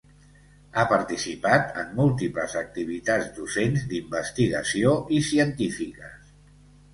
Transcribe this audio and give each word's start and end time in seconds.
Ha 0.75 0.85
participat 0.91 1.77
en 1.81 1.91
múltiples 1.99 2.55
activitats 2.61 3.29
docents, 3.37 3.85
d'investigació 3.93 4.95
i 5.19 5.21
científiques. 5.29 6.35